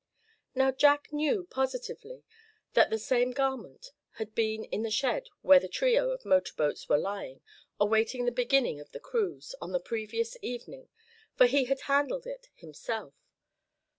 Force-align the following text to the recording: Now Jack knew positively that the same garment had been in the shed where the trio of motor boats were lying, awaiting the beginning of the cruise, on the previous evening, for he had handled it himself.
Now 0.55 0.71
Jack 0.71 1.13
knew 1.13 1.45
positively 1.47 2.23
that 2.73 2.89
the 2.89 2.97
same 2.97 3.29
garment 3.33 3.91
had 4.13 4.33
been 4.33 4.63
in 4.63 4.81
the 4.81 4.89
shed 4.89 5.27
where 5.43 5.59
the 5.59 5.67
trio 5.67 6.09
of 6.09 6.25
motor 6.25 6.55
boats 6.55 6.89
were 6.89 6.97
lying, 6.97 7.41
awaiting 7.79 8.25
the 8.25 8.31
beginning 8.31 8.79
of 8.79 8.93
the 8.93 8.99
cruise, 8.99 9.53
on 9.61 9.73
the 9.73 9.79
previous 9.79 10.35
evening, 10.41 10.89
for 11.35 11.45
he 11.45 11.65
had 11.65 11.81
handled 11.81 12.25
it 12.25 12.49
himself. 12.55 13.13